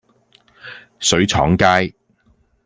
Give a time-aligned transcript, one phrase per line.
[0.99, 1.93] 水廠街